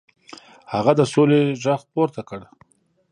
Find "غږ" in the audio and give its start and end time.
1.63-1.81